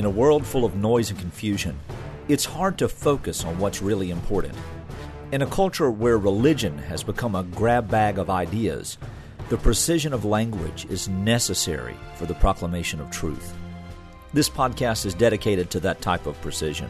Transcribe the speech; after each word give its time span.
In 0.00 0.06
a 0.06 0.08
world 0.08 0.46
full 0.46 0.64
of 0.64 0.76
noise 0.76 1.10
and 1.10 1.18
confusion, 1.18 1.78
it's 2.26 2.46
hard 2.46 2.78
to 2.78 2.88
focus 2.88 3.44
on 3.44 3.58
what's 3.58 3.82
really 3.82 4.10
important. 4.10 4.56
In 5.30 5.42
a 5.42 5.46
culture 5.46 5.90
where 5.90 6.16
religion 6.16 6.78
has 6.78 7.02
become 7.02 7.34
a 7.34 7.42
grab 7.42 7.90
bag 7.90 8.16
of 8.16 8.30
ideas, 8.30 8.96
the 9.50 9.58
precision 9.58 10.14
of 10.14 10.24
language 10.24 10.86
is 10.88 11.10
necessary 11.10 11.96
for 12.14 12.24
the 12.24 12.32
proclamation 12.36 12.98
of 12.98 13.10
truth. 13.10 13.54
This 14.32 14.48
podcast 14.48 15.04
is 15.04 15.12
dedicated 15.12 15.68
to 15.68 15.80
that 15.80 16.00
type 16.00 16.24
of 16.24 16.40
precision. 16.40 16.88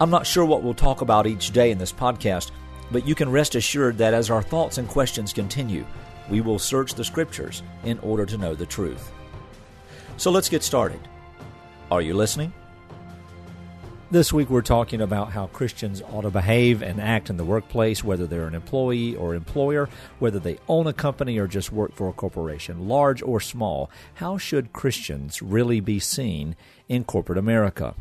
I'm 0.00 0.10
not 0.10 0.26
sure 0.26 0.44
what 0.44 0.64
we'll 0.64 0.74
talk 0.74 1.00
about 1.00 1.28
each 1.28 1.52
day 1.52 1.70
in 1.70 1.78
this 1.78 1.92
podcast, 1.92 2.50
but 2.90 3.06
you 3.06 3.14
can 3.14 3.30
rest 3.30 3.54
assured 3.54 3.98
that 3.98 4.14
as 4.14 4.32
our 4.32 4.42
thoughts 4.42 4.78
and 4.78 4.88
questions 4.88 5.32
continue, 5.32 5.86
we 6.28 6.40
will 6.40 6.58
search 6.58 6.94
the 6.94 7.04
scriptures 7.04 7.62
in 7.84 8.00
order 8.00 8.26
to 8.26 8.36
know 8.36 8.56
the 8.56 8.66
truth. 8.66 9.12
So 10.16 10.32
let's 10.32 10.48
get 10.48 10.64
started. 10.64 10.98
Are 11.90 12.00
you 12.00 12.14
listening? 12.14 12.52
This 14.10 14.32
week, 14.32 14.48
we're 14.48 14.62
talking 14.62 15.02
about 15.02 15.32
how 15.32 15.48
Christians 15.48 16.00
ought 16.00 16.22
to 16.22 16.30
behave 16.30 16.82
and 16.82 17.00
act 17.00 17.28
in 17.28 17.36
the 17.36 17.44
workplace, 17.44 18.02
whether 18.02 18.26
they're 18.26 18.46
an 18.46 18.54
employee 18.54 19.16
or 19.16 19.34
employer, 19.34 19.88
whether 20.18 20.38
they 20.38 20.58
own 20.66 20.86
a 20.86 20.92
company 20.94 21.38
or 21.38 21.46
just 21.46 21.72
work 21.72 21.94
for 21.94 22.08
a 22.08 22.12
corporation, 22.12 22.88
large 22.88 23.22
or 23.22 23.38
small. 23.38 23.90
How 24.14 24.38
should 24.38 24.72
Christians 24.72 25.42
really 25.42 25.80
be 25.80 25.98
seen 25.98 26.56
in 26.88 27.04
corporate 27.04 27.38
America? 27.38 27.94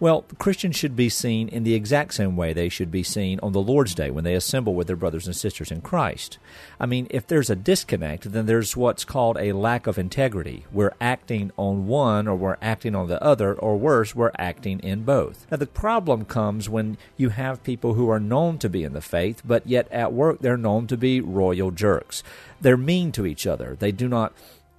Well, 0.00 0.24
Christians 0.38 0.76
should 0.76 0.96
be 0.96 1.08
seen 1.08 1.48
in 1.48 1.64
the 1.64 1.74
exact 1.74 2.14
same 2.14 2.36
way 2.36 2.52
they 2.52 2.68
should 2.68 2.90
be 2.90 3.02
seen 3.02 3.40
on 3.42 3.52
the 3.52 3.62
Lord's 3.62 3.94
Day 3.94 4.10
when 4.10 4.24
they 4.24 4.34
assemble 4.34 4.74
with 4.74 4.86
their 4.86 4.96
brothers 4.96 5.26
and 5.26 5.36
sisters 5.36 5.70
in 5.70 5.80
Christ. 5.80 6.38
I 6.78 6.86
mean, 6.86 7.06
if 7.10 7.26
there's 7.26 7.50
a 7.50 7.56
disconnect, 7.56 8.32
then 8.32 8.46
there's 8.46 8.76
what's 8.76 9.04
called 9.04 9.36
a 9.38 9.52
lack 9.52 9.86
of 9.86 9.98
integrity. 9.98 10.64
We're 10.72 10.94
acting 11.00 11.52
on 11.56 11.86
one 11.86 12.26
or 12.28 12.36
we're 12.36 12.56
acting 12.60 12.94
on 12.94 13.08
the 13.08 13.22
other, 13.22 13.54
or 13.54 13.76
worse, 13.76 14.14
we're 14.14 14.32
acting 14.38 14.80
in 14.80 15.04
both. 15.04 15.46
Now, 15.50 15.56
the 15.56 15.66
problem 15.66 16.24
comes 16.24 16.68
when 16.68 16.96
you 17.16 17.30
have 17.30 17.62
people 17.62 17.94
who 17.94 18.08
are 18.10 18.20
known 18.20 18.58
to 18.58 18.68
be 18.68 18.84
in 18.84 18.92
the 18.92 19.00
faith, 19.00 19.42
but 19.44 19.66
yet 19.66 19.90
at 19.90 20.12
work 20.12 20.40
they're 20.40 20.56
known 20.56 20.86
to 20.88 20.96
be 20.96 21.20
royal 21.20 21.70
jerks. 21.70 22.22
They're 22.60 22.76
mean 22.76 23.12
to 23.12 23.26
each 23.26 23.46
other. 23.46 23.76
They 23.78 23.92
do 23.92 24.08
not 24.08 24.32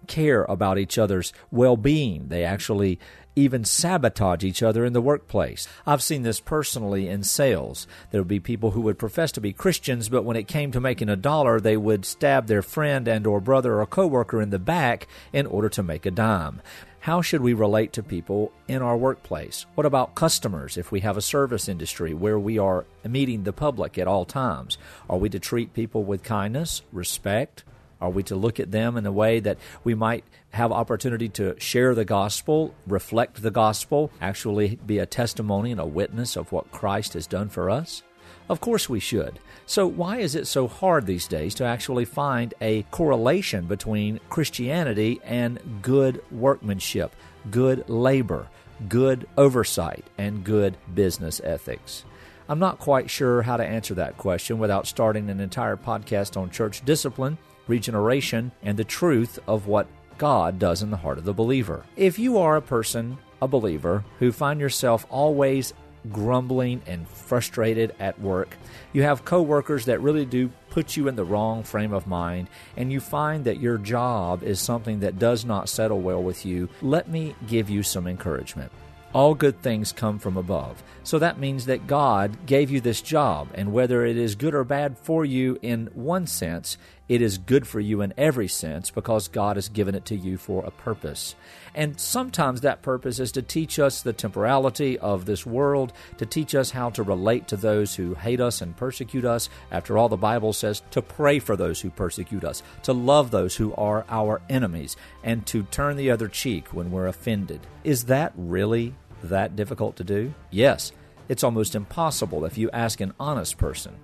care 0.08 0.44
about 0.46 0.78
each 0.78 0.98
other's 0.98 1.34
well 1.52 1.78
being. 1.78 2.28
They 2.30 2.44
actually 2.44 3.00
even 3.36 3.66
sabotage 3.66 4.44
each 4.44 4.64
other 4.64 4.86
in 4.86 4.94
the 4.94 5.02
workplace. 5.02 5.68
I've 5.86 6.02
seen 6.02 6.24
this 6.24 6.40
personally 6.40 7.08
in 7.08 7.24
sales. 7.24 7.86
There 8.12 8.22
would 8.22 8.28
be 8.28 8.40
people 8.40 8.72
who 8.72 8.82
would 8.82 8.98
profess 8.98 9.32
to 9.34 9.42
be 9.42 9.54
Christians, 9.54 10.10
but 10.10 10.24
when 10.24 10.38
it 10.38 10.48
came 10.48 10.72
to 10.72 10.80
making 10.80 11.10
a 11.10 11.16
dollar, 11.16 11.60
they 11.60 11.78
would 11.78 12.06
stab 12.06 12.48
their 12.48 12.62
friend 12.62 13.08
and 13.08 13.28
or 13.28 13.42
brother 13.42 13.82
or 13.82 13.86
coworker 13.86 14.42
in 14.42 14.52
the 14.52 14.60
back 14.60 15.08
in 15.34 15.46
order 15.46 15.70
to 15.70 15.84
make 15.84 16.06
a 16.06 16.12
dime. 16.12 16.62
How 17.02 17.22
should 17.22 17.42
we 17.42 17.54
relate 17.54 17.94
to 17.94 18.02
people 18.02 18.52
in 18.68 18.82
our 18.82 18.98
workplace? 18.98 19.68
What 19.76 19.86
about 19.86 20.16
customers 20.16 20.76
if 20.76 20.92
we 20.92 21.02
have 21.02 21.18
a 21.18 21.22
service 21.22 21.70
industry 21.70 22.16
where 22.16 22.40
we 22.40 22.58
are 22.58 22.86
meeting 23.08 23.44
the 23.44 23.54
public 23.54 24.00
at 24.00 24.08
all 24.08 24.26
times? 24.26 24.80
Are 25.08 25.20
we 25.20 25.30
to 25.30 25.40
treat 25.40 25.74
people 25.74 26.04
with 26.04 26.24
kindness, 26.24 26.82
respect, 26.92 27.64
are 28.02 28.10
we 28.10 28.24
to 28.24 28.36
look 28.36 28.60
at 28.60 28.72
them 28.72 28.98
in 28.98 29.06
a 29.06 29.12
way 29.12 29.40
that 29.40 29.58
we 29.84 29.96
might 29.96 30.24
have 30.52 30.72
opportunity 30.72 31.30
to 31.30 31.60
share 31.60 31.96
the 31.96 32.06
gospel, 32.06 32.74
reflect 32.88 33.42
the 33.42 33.52
gospel, 33.52 34.12
actually 34.22 34.80
be 34.86 35.00
a 35.00 35.06
testimony 35.06 35.72
and 35.72 35.80
a 35.80 35.86
witness 35.86 36.36
of 36.36 36.52
what 36.52 36.72
Christ 36.72 37.14
has 37.14 37.28
done 37.28 37.50
for 37.50 37.70
us? 37.70 38.04
Of 38.48 38.62
course 38.62 38.88
we 38.88 39.00
should. 39.00 39.40
So, 39.66 39.88
why 39.88 40.18
is 40.18 40.36
it 40.36 40.46
so 40.46 40.68
hard 40.68 41.06
these 41.06 41.28
days 41.28 41.56
to 41.56 41.64
actually 41.64 42.06
find 42.06 42.54
a 42.62 42.84
correlation 42.92 43.66
between 43.66 44.20
Christianity 44.30 45.20
and 45.24 45.82
good 45.82 46.22
workmanship, 46.32 47.16
good 47.50 47.90
labor, 47.90 48.48
good 48.88 49.28
oversight, 49.38 50.06
and 50.18 50.44
good 50.44 50.78
business 50.94 51.42
ethics? 51.44 52.06
I'm 52.48 52.60
not 52.60 52.78
quite 52.78 53.10
sure 53.10 53.42
how 53.42 53.58
to 53.58 53.66
answer 53.66 53.96
that 53.96 54.20
question 54.20 54.60
without 54.60 54.86
starting 54.86 55.32
an 55.32 55.40
entire 55.40 55.78
podcast 55.78 56.38
on 56.40 56.52
church 56.52 56.86
discipline 56.86 57.40
regeneration, 57.68 58.52
and 58.64 58.78
the 58.78 58.84
truth 58.84 59.40
of 59.48 59.68
what 59.68 59.88
God 60.18 60.60
does 60.60 60.82
in 60.82 60.92
the 60.92 60.98
heart 60.98 61.18
of 61.18 61.26
the 61.26 61.34
believer. 61.34 61.86
If 61.96 62.18
you 62.18 62.38
are 62.38 62.56
a 62.56 62.62
person, 62.62 63.18
a 63.42 63.48
believer, 63.48 64.04
who 64.20 64.32
find 64.32 64.60
yourself 64.60 65.06
always 65.10 65.74
grumbling 66.12 66.82
and 66.86 67.08
frustrated 67.08 67.96
at 68.00 68.20
work, 68.22 68.56
you 68.94 69.02
have 69.04 69.26
coworkers 69.26 69.86
that 69.86 70.02
really 70.02 70.26
do 70.26 70.52
put 70.70 70.96
you 70.96 71.08
in 71.08 71.16
the 71.16 71.26
wrong 71.26 71.64
frame 71.64 71.94
of 71.94 72.06
mind, 72.06 72.48
and 72.78 72.92
you 72.92 73.00
find 73.00 73.46
that 73.46 73.60
your 73.60 73.78
job 73.78 74.44
is 74.44 74.60
something 74.60 75.00
that 75.00 75.20
does 75.20 75.46
not 75.46 75.70
settle 75.70 76.02
well 76.02 76.22
with 76.22 76.46
you, 76.46 76.70
let 76.82 77.10
me 77.10 77.36
give 77.48 77.70
you 77.70 77.82
some 77.82 78.08
encouragement. 78.08 78.72
All 79.14 79.34
good 79.34 79.62
things 79.62 79.94
come 79.94 80.20
from 80.20 80.36
above. 80.36 80.84
So 81.04 81.20
that 81.20 81.40
means 81.40 81.68
that 81.68 81.88
God 81.88 82.46
gave 82.46 82.70
you 82.70 82.82
this 82.82 83.02
job, 83.02 83.48
and 83.54 83.72
whether 83.72 84.06
it 84.06 84.18
is 84.18 84.36
good 84.36 84.54
or 84.54 84.66
bad 84.66 84.98
for 84.98 85.24
you 85.24 85.58
in 85.62 85.90
one 85.94 86.28
sense, 86.28 86.78
it 87.08 87.22
is 87.22 87.38
good 87.38 87.68
for 87.68 87.80
you 87.80 88.02
in 88.02 88.14
every 88.18 88.48
sense 88.48 88.90
because 88.90 89.28
God 89.28 89.58
has 89.58 89.70
given 89.70 89.96
it 89.96 90.06
to 90.06 90.16
you 90.16 90.38
for 90.38 90.64
a 90.66 90.72
purpose. 90.72 91.36
And 91.76 92.00
sometimes 92.00 92.62
that 92.62 92.82
purpose 92.82 93.20
is 93.20 93.32
to 93.34 93.42
teach 93.42 93.80
us 93.80 94.02
the 94.02 94.14
temporality 94.14 94.98
of 94.98 95.26
this 95.26 95.46
world, 95.46 95.94
to 96.18 96.26
teach 96.26 96.56
us 96.56 96.72
how 96.72 96.90
to 96.92 97.04
relate 97.04 97.48
to 97.50 97.58
those 97.58 97.96
who 97.96 98.16
hate 98.16 98.40
us 98.40 98.62
and 98.62 98.76
persecute 98.76 99.26
us. 99.26 99.50
After 99.72 99.98
all, 99.98 100.10
the 100.10 100.18
Bible 100.18 100.54
says 100.54 100.82
to 100.92 101.02
pray 101.02 101.40
for 101.40 101.56
those 101.56 101.82
who 101.82 101.90
persecute 101.90 102.44
us, 102.44 102.64
to 102.84 102.94
love 102.94 103.30
those 103.30 103.56
who 103.56 103.74
are 103.76 104.06
our 104.10 104.42
enemies, 104.50 104.96
and 105.24 105.46
to 105.48 105.64
turn 105.64 105.98
the 105.98 106.12
other 106.12 106.28
cheek 106.28 106.74
when 106.74 106.92
we're 106.92 107.08
offended. 107.08 107.60
Is 107.84 108.06
that 108.06 108.34
really 108.36 108.96
that 109.24 109.56
difficult 109.56 109.96
to 109.98 110.04
do? 110.04 110.34
Yes. 110.50 110.92
It's 111.28 111.44
almost 111.44 111.76
impossible 111.76 112.46
if 112.46 112.58
you 112.58 112.70
ask 112.72 113.02
an 113.02 113.14
honest 113.20 113.58
person. 113.58 113.96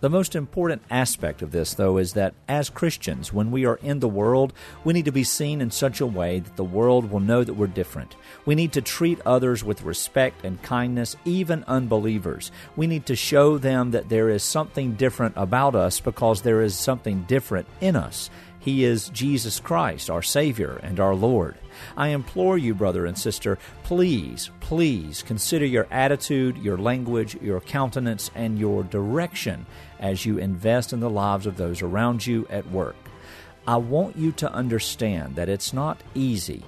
The 0.00 0.08
most 0.08 0.34
important 0.34 0.80
aspect 0.90 1.42
of 1.42 1.50
this, 1.50 1.74
though, 1.74 1.98
is 1.98 2.14
that 2.14 2.32
as 2.48 2.70
Christians, 2.70 3.34
when 3.34 3.50
we 3.50 3.66
are 3.66 3.78
in 3.82 4.00
the 4.00 4.08
world, 4.08 4.54
we 4.82 4.94
need 4.94 5.04
to 5.04 5.12
be 5.12 5.24
seen 5.24 5.60
in 5.60 5.70
such 5.70 6.00
a 6.00 6.06
way 6.06 6.38
that 6.38 6.56
the 6.56 6.64
world 6.64 7.10
will 7.10 7.20
know 7.20 7.44
that 7.44 7.52
we're 7.52 7.66
different. 7.66 8.16
We 8.46 8.54
need 8.54 8.72
to 8.72 8.80
treat 8.80 9.20
others 9.26 9.62
with 9.62 9.82
respect 9.82 10.42
and 10.42 10.62
kindness, 10.62 11.16
even 11.26 11.64
unbelievers. 11.68 12.50
We 12.76 12.86
need 12.86 13.04
to 13.06 13.14
show 13.14 13.58
them 13.58 13.90
that 13.90 14.08
there 14.08 14.30
is 14.30 14.42
something 14.42 14.94
different 14.94 15.34
about 15.36 15.74
us 15.74 16.00
because 16.00 16.40
there 16.40 16.62
is 16.62 16.74
something 16.74 17.24
different 17.24 17.66
in 17.82 17.94
us. 17.94 18.30
He 18.60 18.84
is 18.84 19.08
Jesus 19.08 19.58
Christ, 19.58 20.10
our 20.10 20.22
Savior 20.22 20.78
and 20.82 21.00
our 21.00 21.14
Lord. 21.14 21.56
I 21.96 22.08
implore 22.08 22.58
you, 22.58 22.74
brother 22.74 23.06
and 23.06 23.18
sister, 23.18 23.58
please, 23.84 24.50
please 24.60 25.22
consider 25.22 25.64
your 25.64 25.86
attitude, 25.90 26.58
your 26.58 26.76
language, 26.76 27.36
your 27.40 27.62
countenance, 27.62 28.30
and 28.34 28.58
your 28.58 28.82
direction 28.84 29.64
as 29.98 30.26
you 30.26 30.36
invest 30.36 30.92
in 30.92 31.00
the 31.00 31.08
lives 31.08 31.46
of 31.46 31.56
those 31.56 31.80
around 31.80 32.26
you 32.26 32.46
at 32.50 32.70
work. 32.70 32.96
I 33.66 33.78
want 33.78 34.16
you 34.16 34.32
to 34.32 34.52
understand 34.52 35.36
that 35.36 35.48
it's 35.48 35.72
not 35.72 36.02
easy, 36.14 36.62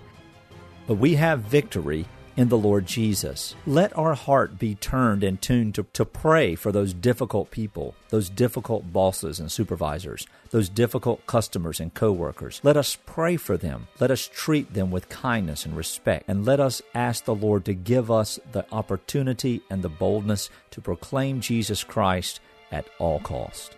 but 0.86 0.94
we 0.94 1.14
have 1.16 1.40
victory 1.40 2.06
in 2.36 2.48
the 2.48 2.58
Lord 2.58 2.86
Jesus. 2.86 3.54
Let 3.66 3.96
our 3.96 4.14
heart 4.14 4.58
be 4.58 4.74
turned 4.74 5.22
and 5.22 5.40
tuned 5.40 5.74
to, 5.74 5.84
to 5.92 6.04
pray 6.04 6.54
for 6.54 6.72
those 6.72 6.94
difficult 6.94 7.50
people, 7.50 7.94
those 8.10 8.28
difficult 8.28 8.92
bosses 8.92 9.38
and 9.38 9.50
supervisors, 9.50 10.26
those 10.50 10.68
difficult 10.68 11.26
customers 11.26 11.80
and 11.80 11.92
coworkers. 11.94 12.60
Let 12.62 12.76
us 12.76 12.96
pray 13.06 13.36
for 13.36 13.56
them. 13.56 13.88
Let 14.00 14.10
us 14.10 14.28
treat 14.32 14.74
them 14.74 14.90
with 14.90 15.08
kindness 15.08 15.66
and 15.66 15.76
respect. 15.76 16.24
And 16.28 16.44
let 16.44 16.60
us 16.60 16.82
ask 16.94 17.24
the 17.24 17.34
Lord 17.34 17.64
to 17.66 17.74
give 17.74 18.10
us 18.10 18.38
the 18.52 18.66
opportunity 18.72 19.62
and 19.70 19.82
the 19.82 19.88
boldness 19.88 20.50
to 20.70 20.80
proclaim 20.80 21.40
Jesus 21.40 21.84
Christ 21.84 22.40
at 22.70 22.86
all 22.98 23.20
cost. 23.20 23.76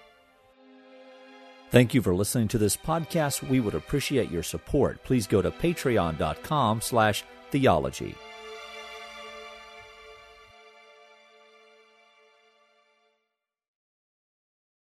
Thank 1.70 1.92
you 1.92 2.02
for 2.02 2.14
listening 2.14 2.46
to 2.48 2.58
this 2.58 2.76
podcast. 2.76 3.48
We 3.48 3.58
would 3.58 3.74
appreciate 3.74 4.30
your 4.30 4.44
support. 4.44 5.02
Please 5.02 5.26
go 5.26 5.42
to 5.42 5.50
patreon.com 5.50 6.80
slash 6.80 7.24
theology. 7.50 8.14